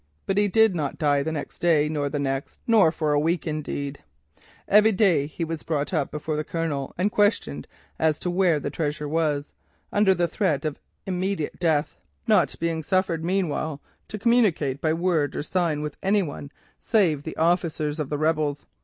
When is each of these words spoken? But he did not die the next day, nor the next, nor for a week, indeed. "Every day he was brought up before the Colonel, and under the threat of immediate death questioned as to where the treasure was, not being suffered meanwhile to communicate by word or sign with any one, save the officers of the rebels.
But 0.25 0.39
he 0.39 0.47
did 0.47 0.73
not 0.73 0.97
die 0.97 1.21
the 1.21 1.31
next 1.31 1.59
day, 1.59 1.87
nor 1.87 2.09
the 2.09 2.17
next, 2.17 2.59
nor 2.65 2.91
for 2.91 3.13
a 3.13 3.19
week, 3.19 3.45
indeed. 3.45 3.99
"Every 4.67 4.91
day 4.91 5.27
he 5.27 5.43
was 5.45 5.61
brought 5.61 5.93
up 5.93 6.09
before 6.09 6.35
the 6.35 6.43
Colonel, 6.43 6.95
and 6.97 7.11
under 9.93 10.15
the 10.15 10.27
threat 10.27 10.65
of 10.65 10.79
immediate 11.05 11.59
death 11.59 11.97
questioned 11.97 11.99
as 11.99 12.09
to 12.17 12.17
where 12.17 12.19
the 12.19 12.27
treasure 12.27 12.27
was, 12.27 12.27
not 12.27 12.59
being 12.59 12.81
suffered 12.81 13.23
meanwhile 13.23 13.79
to 14.07 14.17
communicate 14.17 14.81
by 14.81 14.91
word 14.91 15.35
or 15.35 15.43
sign 15.43 15.83
with 15.83 15.97
any 16.01 16.23
one, 16.23 16.51
save 16.79 17.21
the 17.21 17.37
officers 17.37 17.99
of 17.99 18.09
the 18.09 18.17
rebels. 18.17 18.65